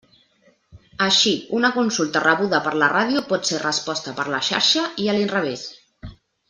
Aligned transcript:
Així, 1.07 1.33
una 1.57 1.71
consulta 1.75 2.23
rebuda 2.25 2.63
per 2.69 2.73
la 2.85 2.89
ràdio 2.95 3.25
pot 3.33 3.49
ser 3.53 3.63
resposta 3.67 4.17
per 4.21 4.29
la 4.37 4.43
Xarxa 4.51 4.91
i 5.07 5.11
a 5.11 5.17
l'inrevés. 5.21 5.69